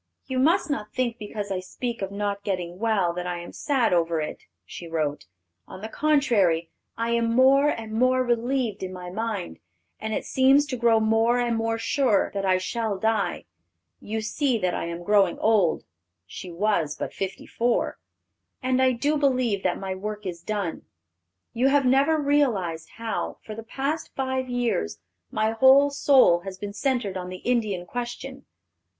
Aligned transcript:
"You 0.25 0.39
must 0.39 0.67
not 0.67 0.91
think 0.91 1.19
because 1.19 1.51
I 1.51 1.59
speak 1.59 2.01
of 2.01 2.09
not 2.11 2.43
getting 2.43 2.79
well 2.79 3.13
that 3.13 3.27
I 3.27 3.37
am 3.37 3.51
sad 3.51 3.93
over 3.93 4.19
it," 4.19 4.47
she 4.65 4.87
wrote. 4.87 5.27
"On 5.67 5.81
the 5.81 5.87
contrary, 5.87 6.71
I 6.97 7.11
am 7.11 7.31
more 7.35 7.69
and 7.69 7.93
more 7.93 8.23
relieved 8.23 8.81
in 8.81 8.91
my 8.93 9.11
mind, 9.11 9.59
as 10.01 10.11
it 10.11 10.25
seems 10.25 10.65
to 10.65 10.75
grow 10.75 10.99
more 10.99 11.37
and 11.37 11.55
more 11.55 11.77
sure 11.77 12.31
that 12.33 12.45
I 12.47 12.57
shall 12.57 12.97
die. 12.97 13.45
You 13.99 14.21
see 14.21 14.57
that 14.57 14.73
I 14.73 14.85
am 14.85 15.03
growing 15.03 15.37
old" 15.37 15.83
(she 16.25 16.51
was 16.51 16.95
but 16.95 17.13
fifty 17.13 17.45
four), 17.45 17.99
"and 18.63 18.81
I 18.81 18.93
do 18.93 19.17
believe 19.17 19.61
that 19.61 19.77
my 19.77 19.93
work 19.93 20.25
is 20.25 20.41
done. 20.41 20.81
You 21.53 21.67
have 21.67 21.85
never 21.85 22.17
realized 22.19 22.89
how, 22.97 23.37
for 23.43 23.53
the 23.53 23.61
past 23.61 24.15
five 24.15 24.49
years, 24.49 24.97
my 25.29 25.51
whole 25.51 25.91
soul 25.91 26.39
has 26.39 26.57
been 26.57 26.73
centered 26.73 27.17
on 27.17 27.29
the 27.29 27.45
Indian 27.45 27.85
question. 27.85 28.47